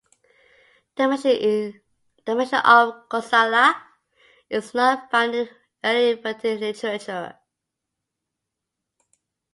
[0.95, 3.79] The mention of Kosala
[4.49, 5.51] is not found in the
[5.87, 7.37] early Vedic literature.